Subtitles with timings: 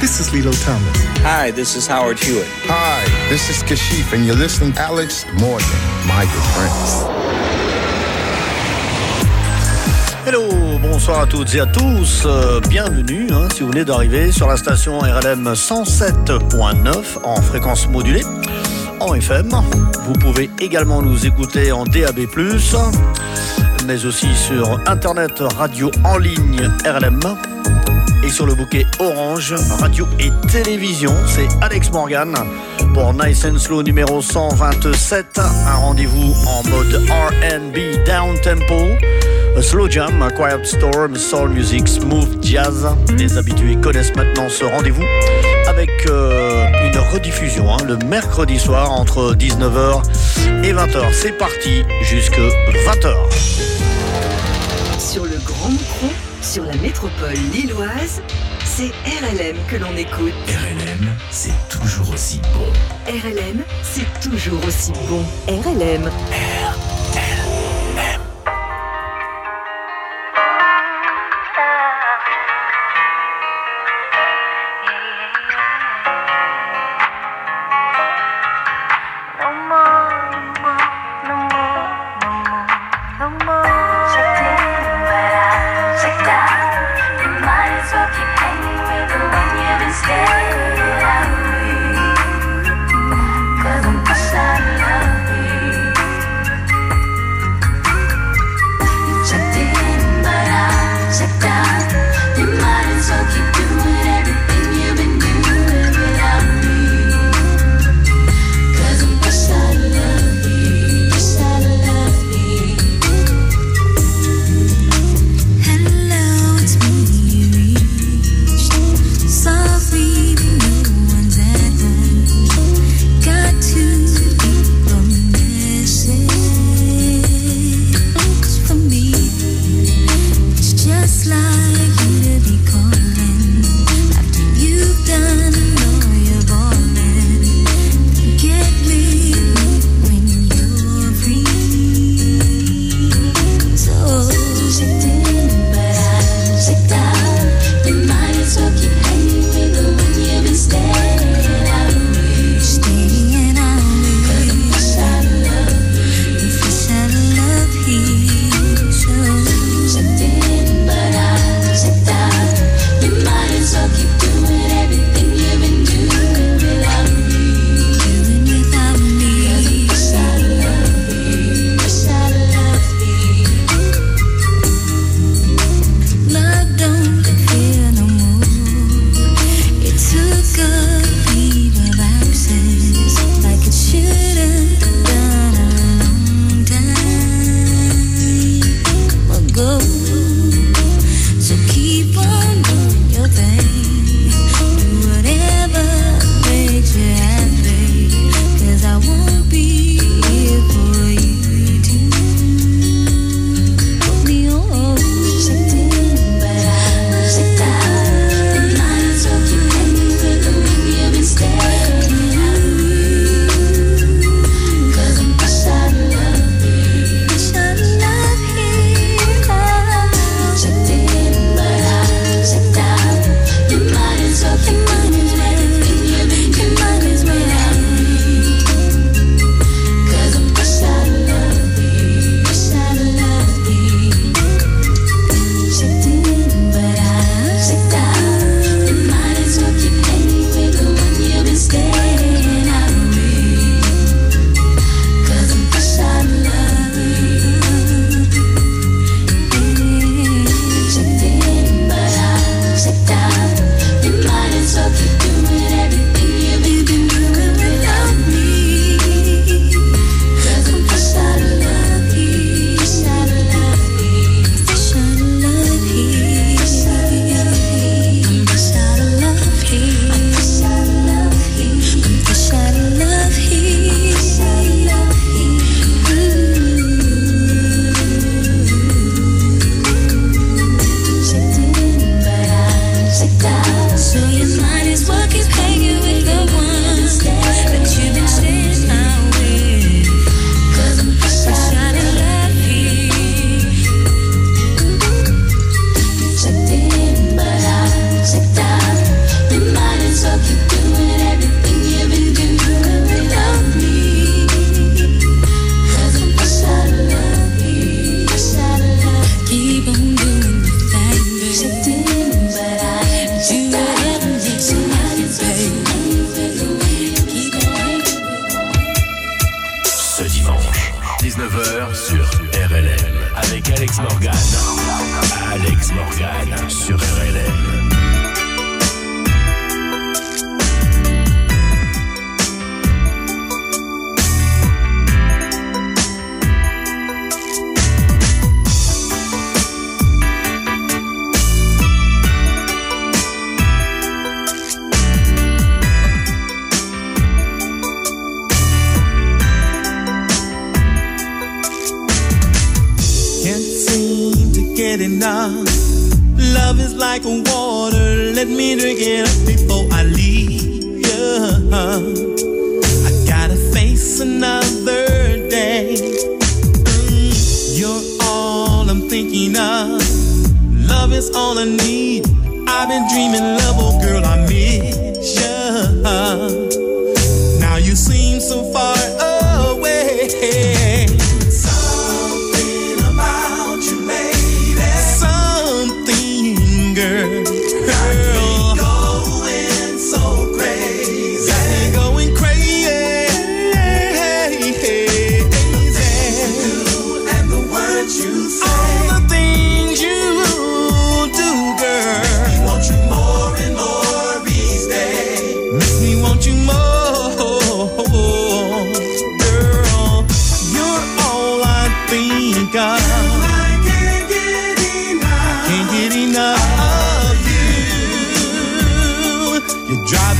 [0.00, 0.96] this is Lilo Thomas.
[1.22, 2.46] Hi, this is Howard Hewitt.
[2.66, 5.66] Hi, this is Kashif, and you're listening to Alex Morgan,
[6.06, 7.04] my good friends.
[10.24, 12.24] Hello, bonsoir à toutes et à tous.
[12.26, 18.24] Euh, bienvenue hein, si vous venez d'arriver sur la station RLM 107.9 en fréquence modulée
[19.00, 19.50] en FM.
[20.06, 22.20] Vous pouvez également nous écouter en DAB+,
[23.86, 27.20] mais aussi sur Internet radio en ligne RLM
[28.30, 31.12] sur le bouquet Orange, radio et télévision.
[31.26, 32.34] C'est Alex Morgan
[32.94, 35.38] pour Nice and Slow numéro 127.
[35.38, 38.88] Un rendez-vous en mode RB down tempo.
[39.60, 42.88] Slow jam, quiet storm, soul music, smooth jazz.
[43.16, 45.04] Les habitués connaissent maintenant ce rendez-vous
[45.68, 50.02] avec euh, une rediffusion hein, le mercredi soir entre 19h
[50.64, 51.12] et 20h.
[51.12, 53.14] C'est parti jusque 20h.
[54.98, 56.10] Sur le Grand Moucron,
[56.48, 58.22] sur la métropole lilloise,
[58.64, 60.32] c'est RLM que l'on écoute.
[60.48, 63.12] RLM, c'est toujours aussi bon.
[63.12, 65.22] RLM, c'est toujours aussi bon.
[65.46, 66.04] RLM.
[66.04, 66.87] RLM.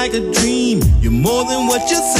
[0.00, 0.80] like a dream.
[1.02, 2.19] You're more than what you say.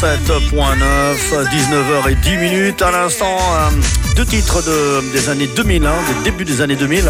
[0.00, 0.78] 107.9,
[1.48, 2.82] 19h et 10 minutes.
[2.82, 3.70] À l'instant, euh,
[4.14, 7.02] deux titres de, des années 2000, hein, des débuts des années 2000.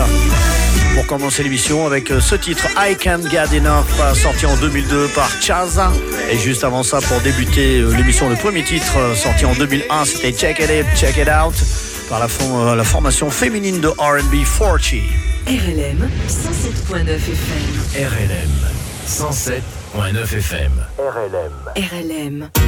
[0.95, 5.30] Pour commencer l'émission avec euh, ce titre I Can't Get Enough, sorti en 2002 par
[5.42, 5.78] Chaz.
[6.30, 10.33] Et juste avant ça, pour débuter euh, l'émission, le premier titre sorti en 2001, c'était
[10.33, 11.57] Check It It, Check It Out,
[12.09, 14.80] par la, fond, la formation féminine de RB 40.
[15.47, 18.07] RLM 107.9 FM.
[18.09, 18.59] RLM
[19.07, 20.73] 107.9 FM.
[20.99, 21.52] RLM.
[21.76, 22.67] RLM.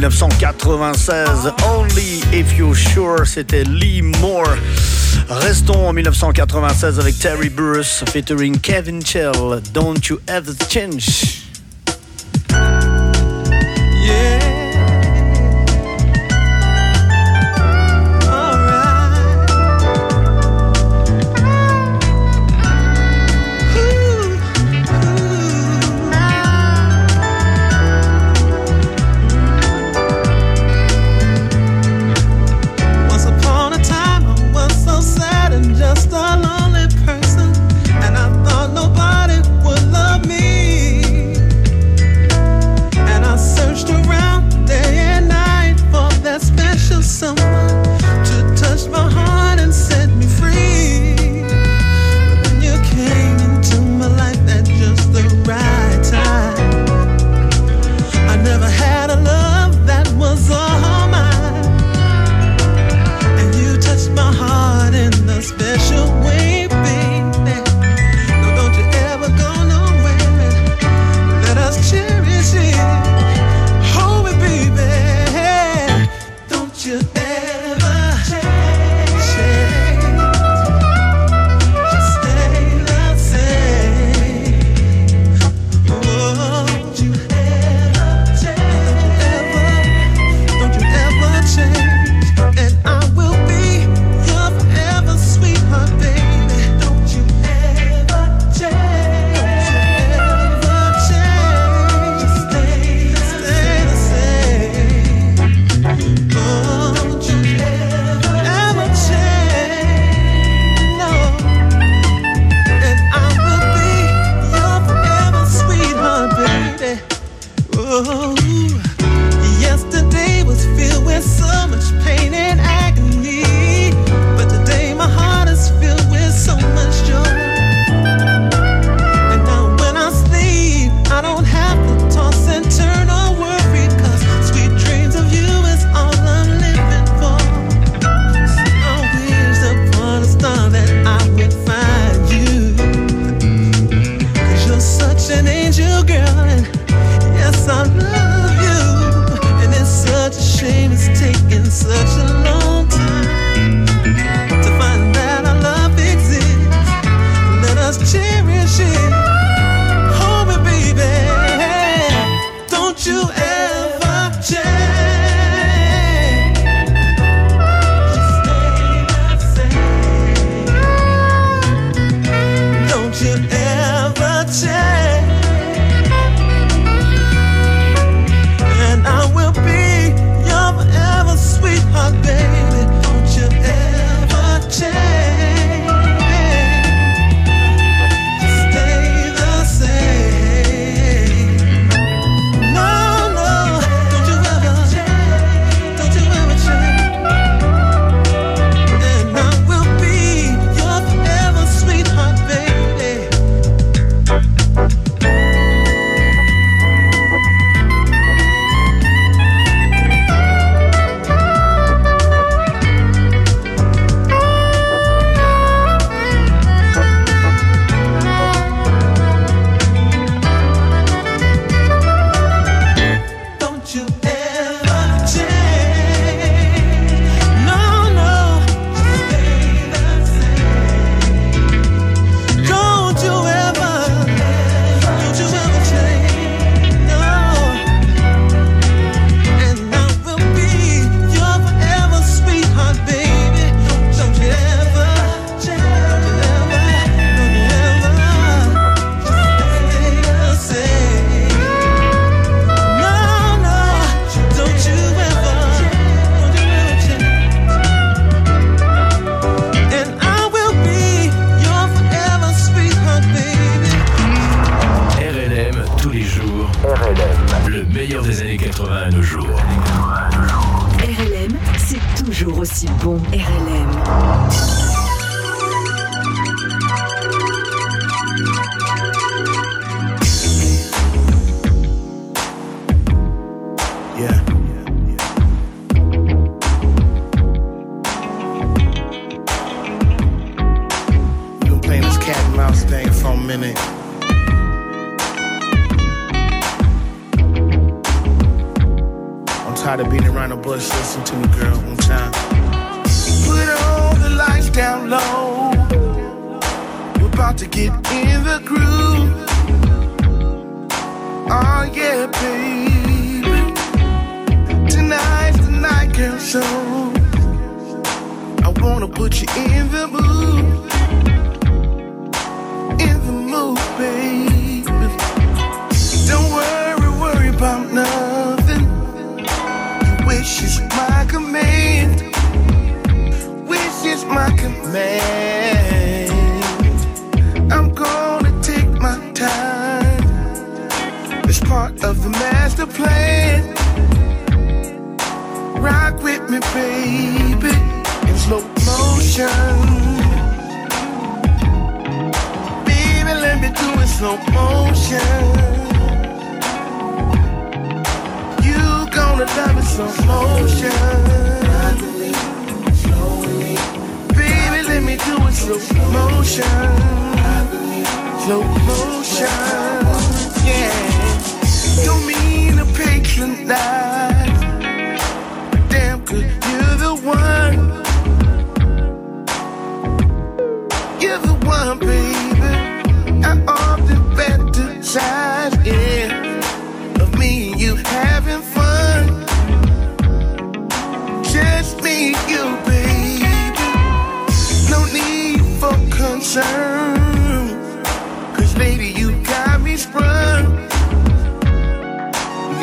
[0.00, 4.56] 1996, Only If You're Sure, c'était Lee Moore.
[5.28, 11.37] Restons en 1996 avec Terry Bruce featuring Kevin Chell, Don't You Ever Change.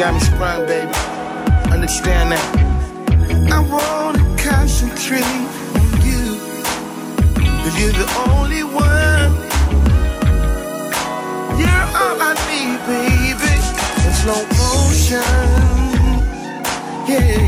[0.06, 0.92] got me sprung, baby.
[1.74, 2.46] Understand that.
[3.52, 5.26] I wanna concentrate
[5.82, 6.38] on you.
[7.62, 9.32] Cause you're the only one.
[11.60, 13.54] You're all I need, baby.
[14.06, 15.26] In slow motion.
[17.10, 17.42] Yeah.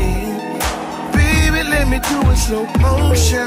[1.14, 3.46] Baby, let me do it slow motion.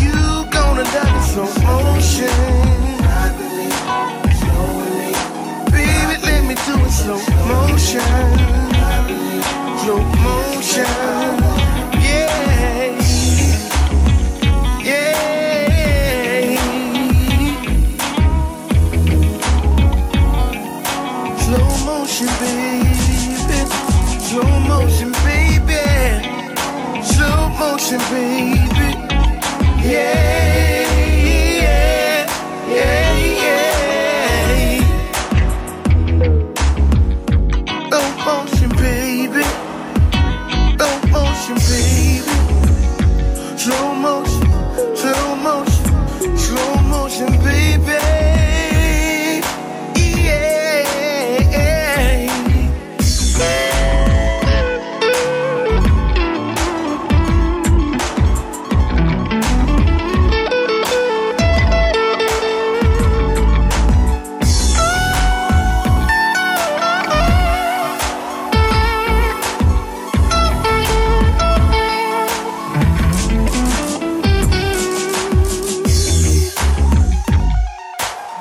[0.00, 0.16] You
[0.50, 2.87] gonna love in slow motion.
[7.08, 7.16] slow
[7.46, 8.02] motion,
[9.80, 11.37] slow motion.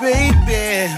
[0.01, 0.93] baby.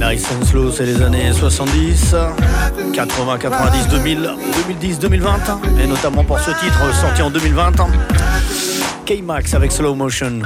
[0.00, 2.14] Nice and Slow, c'est les années 70,
[2.92, 4.30] 80, 90, 2000,
[4.66, 5.30] 2010, 2020,
[5.82, 7.72] et notamment pour ce titre sorti en 2020,
[9.06, 10.42] K-Max avec Slow Motion.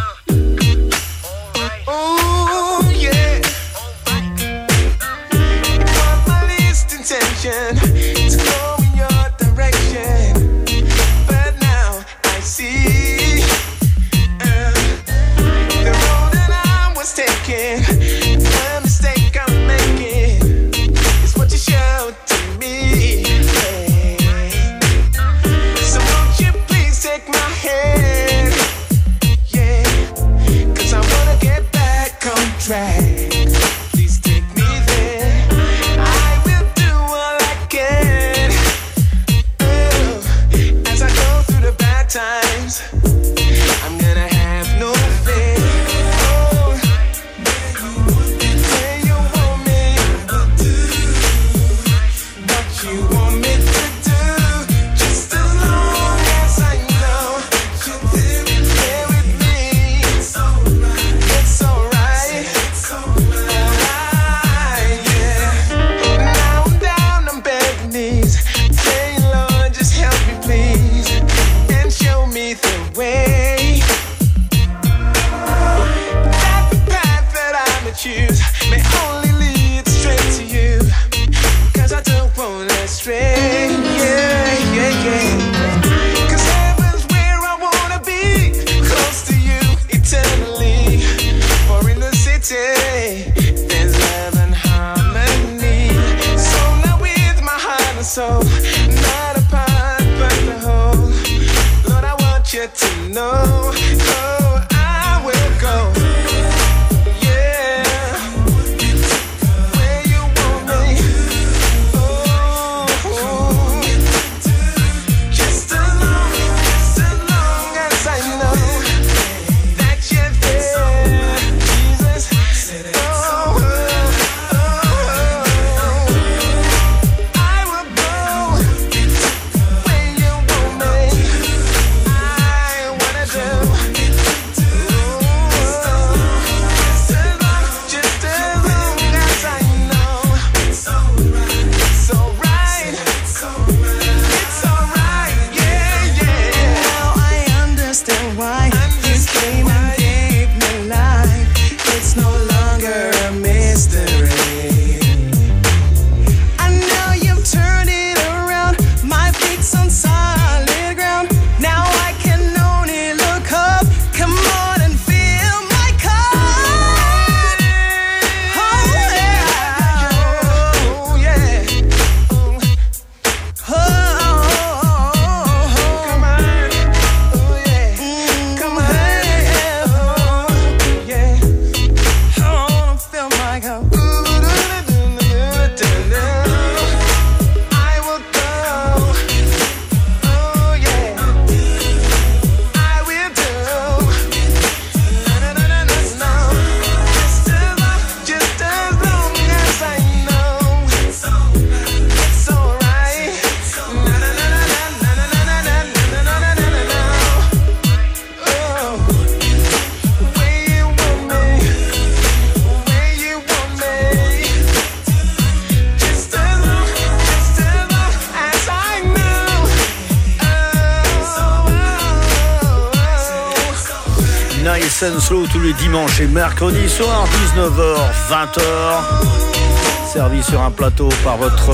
[224.99, 230.13] Slow tous les dimanches et mercredis soir, 19h, 20h.
[230.13, 231.71] Servi sur un plateau par votre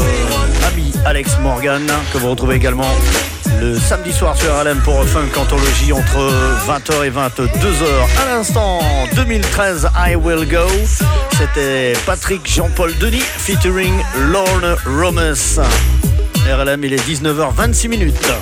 [0.69, 2.91] ami Alex Morgan, que vous retrouvez également
[3.63, 6.31] le samedi soir sur RLM pour Funk Anthologie entre
[6.67, 7.87] 20h et 22h.
[8.21, 8.81] À l'instant,
[9.17, 10.67] 2013, I Will Go.
[11.39, 15.35] C'était Patrick Jean-Paul Denis featuring Lorne Romes.
[16.47, 18.33] RLM, il est 19h26 minutes.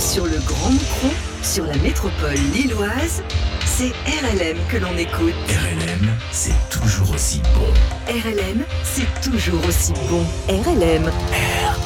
[0.00, 1.12] Sur le grand micro
[1.44, 3.22] sur la métropole lilloise,
[3.66, 5.34] c'est RLM que l'on écoute.
[5.48, 7.66] RLM, c'est toujours aussi bon.
[8.08, 10.24] RLM, c'est toujours aussi bon.
[10.48, 11.10] RLM.
[11.32, 11.84] RLM.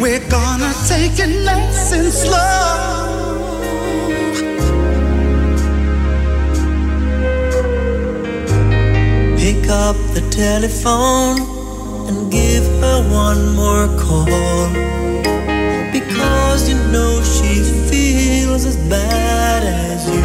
[0.00, 2.87] We're gonna take it nice and slow.
[9.70, 11.40] Up the telephone
[12.08, 14.68] and give her one more call.
[15.92, 20.22] Because you know she feels as bad as you.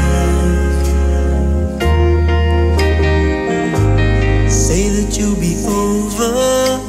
[4.50, 6.80] Say that you'll be over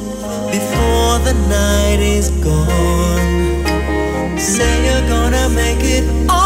[0.51, 4.37] before the night is gone.
[4.39, 6.44] Say you're gonna make it all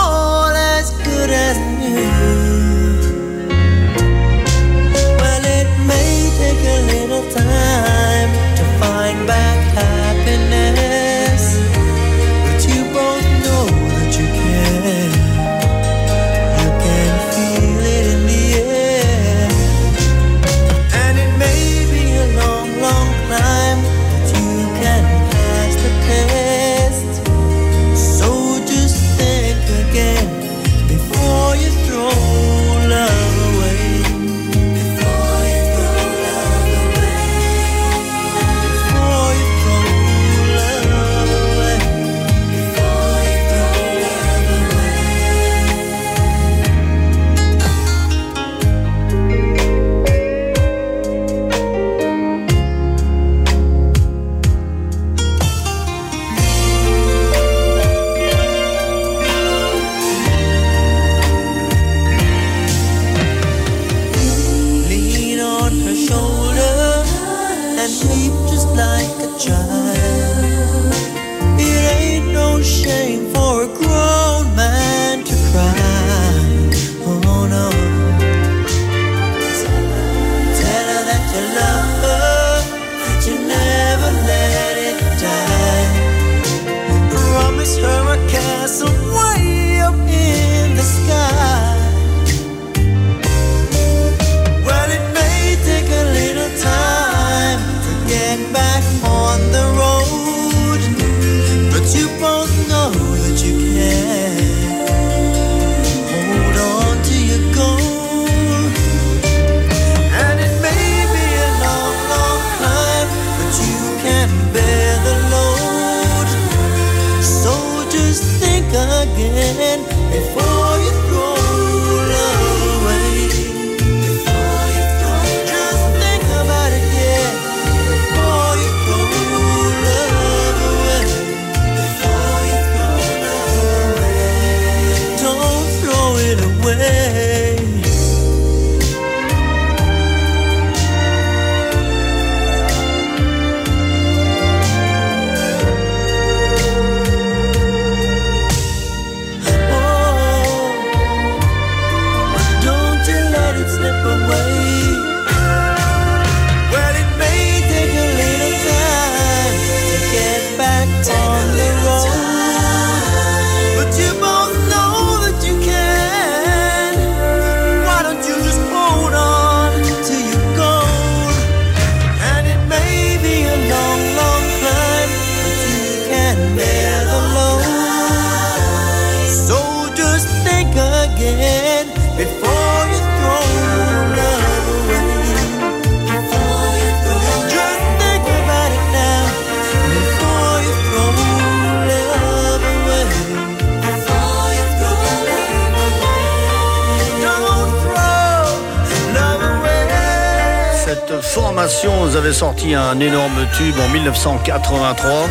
[203.00, 205.30] un énorme tube en 1983.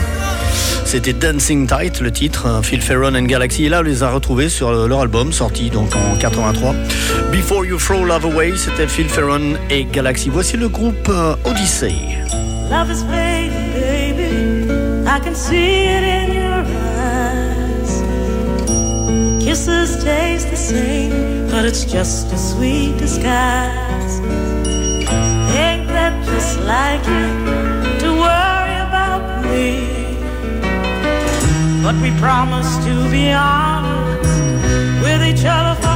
[0.85, 3.67] C'était Dancing Tight, le titre, Phil Ferron and Galaxy.
[3.67, 6.75] Et là, on les a retrouvés sur euh, leur album, sorti donc en 83.
[7.31, 10.31] Before You Throw Love Away, c'était Phil Ferron et Galaxy.
[10.31, 11.11] Voici le groupe
[11.45, 11.93] Odyssey.
[19.41, 22.89] Kisses taste the same, but it's just sweet.
[31.89, 34.23] but we promise to be honest
[35.03, 35.88] with each other.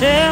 [0.00, 0.29] tell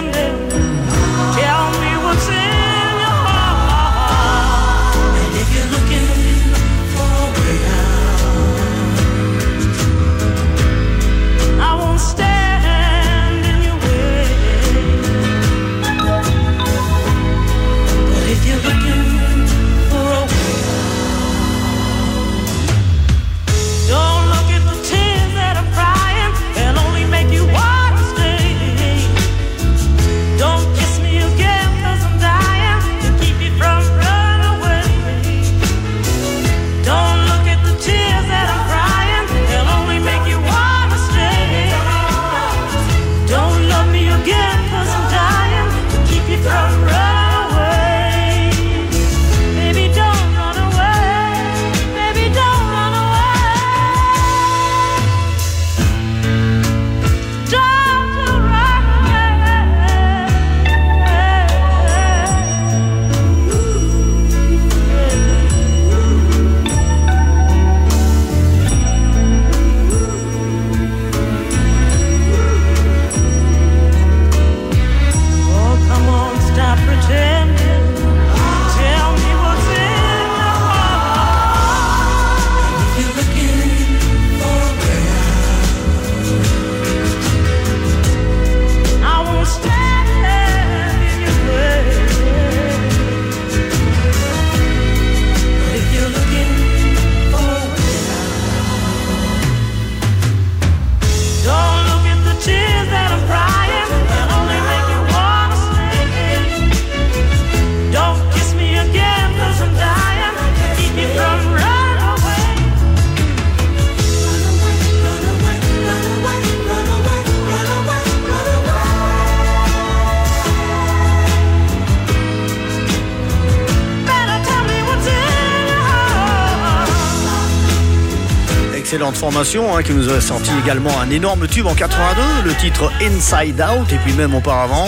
[129.30, 133.60] formation hein, qui nous a sorti également un énorme tube en 82, le titre Inside
[133.60, 134.86] Out, et puis même auparavant,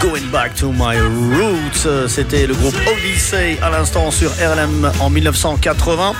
[0.00, 1.84] Going Back to My Roots.
[1.84, 6.14] Euh, c'était le groupe Odyssey à l'instant sur RLM en 1980.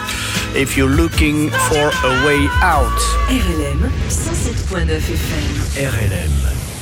[0.55, 3.01] If you're looking for a way out.
[3.31, 5.89] RLM 107.9 FM.
[5.89, 6.33] RLM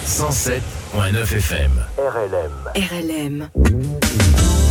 [0.05, 1.71] 107.9 FM.
[1.99, 3.49] RLM.
[3.49, 4.64] RLM.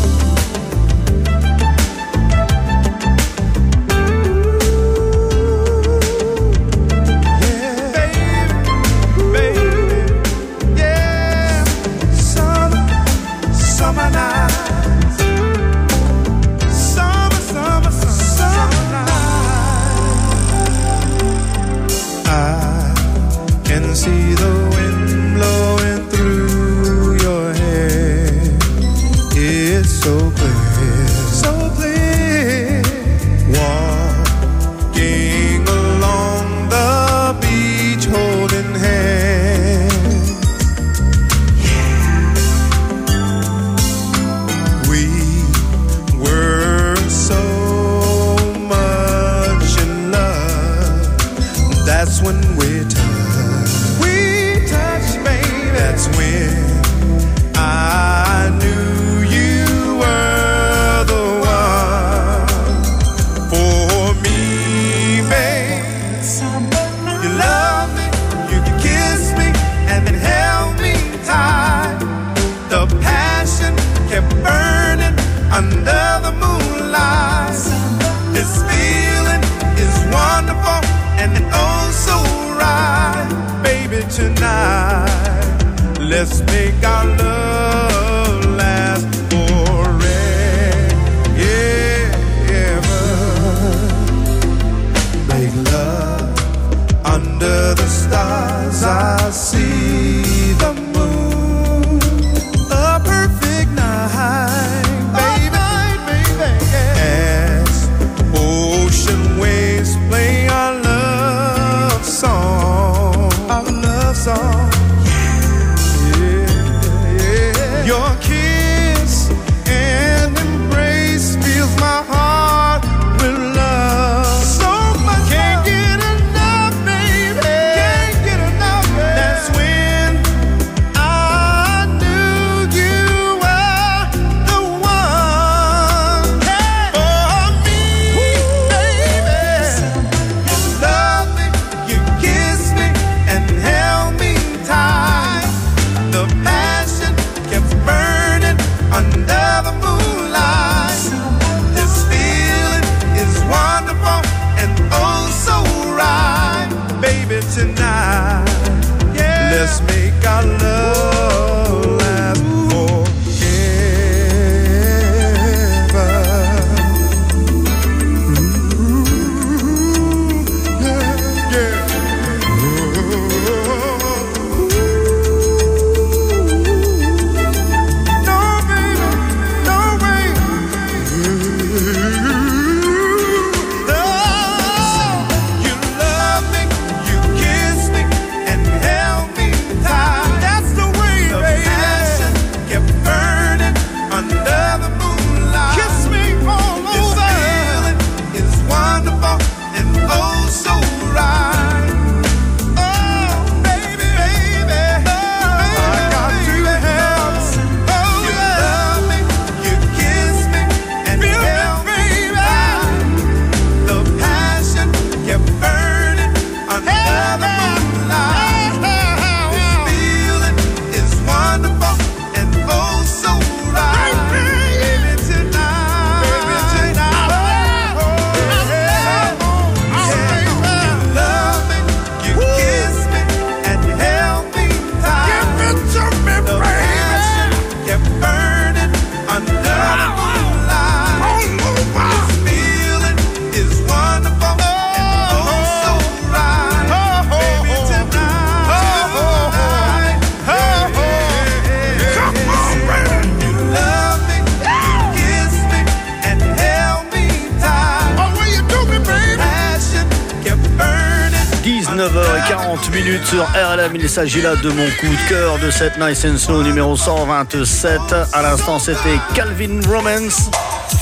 [264.13, 267.99] Il s'agit là de mon coup de cœur de cette Nice and Slow numéro 127.
[268.31, 270.51] À l'instant, c'était Calvin Romance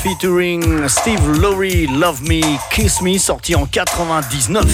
[0.02, 2.40] featuring Steve Lowry, Love Me,
[2.70, 4.64] Kiss Me, sorti en 99.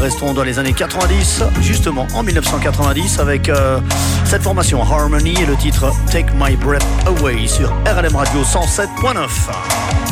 [0.00, 3.80] Restons dans les années 90, justement en 1990, avec euh,
[4.24, 10.05] cette formation Harmony et le titre Take My Breath Away sur RLM Radio 107.9.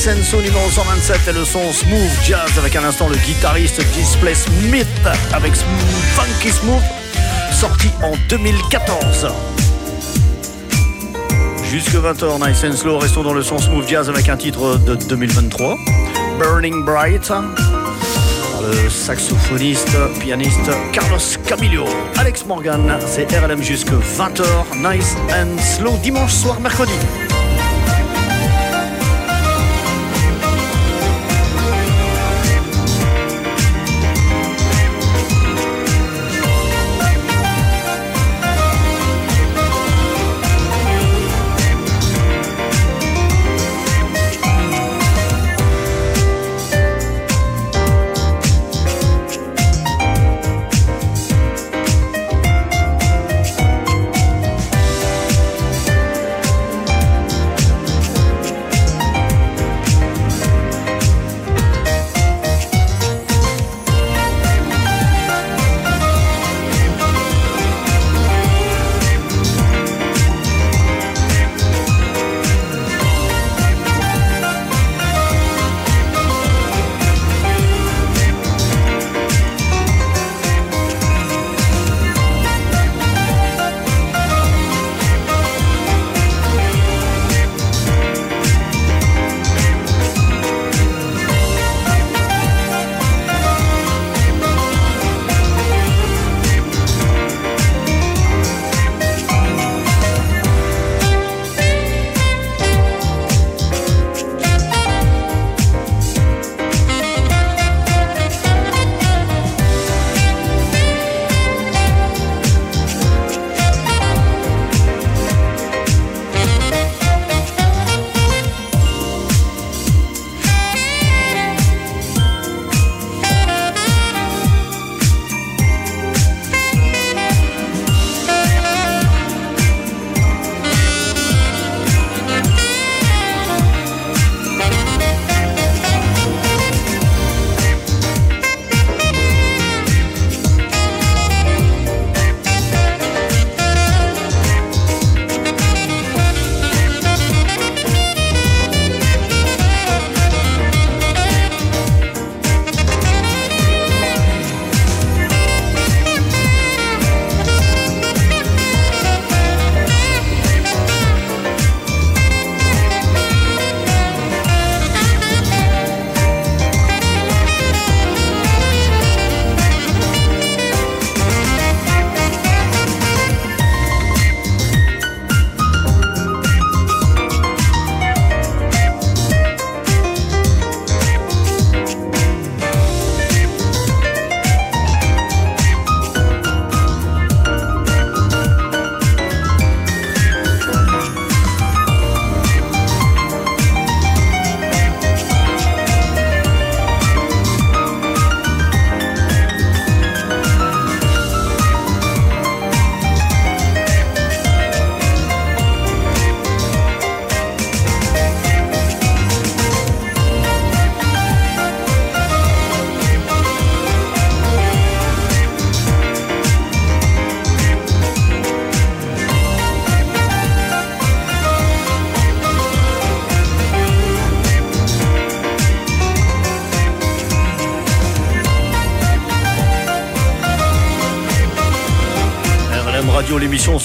[0.00, 3.82] Nice and So numéro 127 et le son Smooth Jazz avec un instant le guitariste
[3.92, 4.86] Display Smith
[5.34, 6.82] avec Funky Smooth
[7.52, 9.26] sorti en 2014.
[11.70, 14.94] Jusque 20h, Nice and Slow, restons dans le son Smooth Jazz avec un titre de
[14.94, 15.76] 2023,
[16.38, 17.30] Burning Bright,
[18.62, 21.84] le saxophoniste, pianiste Carlos Camillo.
[22.16, 24.44] Alex Morgan, c'est RLM jusque 20h,
[24.76, 26.94] Nice and Slow, dimanche soir, mercredi.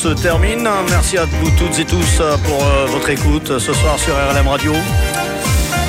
[0.05, 0.69] Se termine.
[0.89, 4.47] Merci à vous toutes et tous euh, pour euh, votre écoute ce soir sur RLM
[4.47, 4.71] Radio.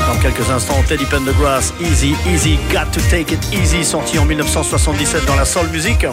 [0.07, 5.27] Dans quelques instants, Teddy Pendergrass, Easy, Easy, Got to Take It Easy, sorti en 1977
[5.27, 6.05] dans la soul music.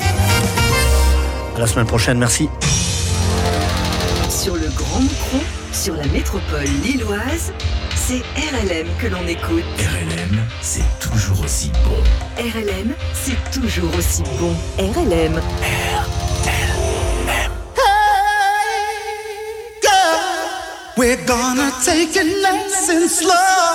[1.56, 2.50] À la semaine prochaine, merci.
[4.30, 5.38] Sur le Grand Micro,
[5.72, 7.54] sur la métropole lilloise,
[7.96, 9.64] c'est RLM que l'on écoute.
[9.80, 12.04] RLM, c'est toujours aussi bon.
[12.38, 14.54] RLM, c'est toujours aussi bon.
[14.78, 15.40] RLM.
[21.04, 23.73] We're gonna take it nice and slow.